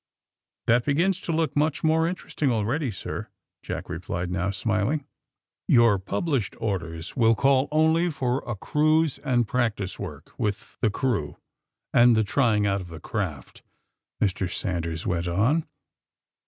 [0.65, 3.27] "That begins to look much more interesting already, sir,"
[3.61, 5.05] Jack replied, now smiling.
[5.67, 9.99] *'Your published orders will call only for a 14 THE SUBMARINE, BOYS cruise and practice
[9.99, 11.37] work with tlie crew
[11.93, 13.61] and the trying ont of the craft,''
[14.19, 14.51] Mr.
[14.51, 15.67] Sanders went on.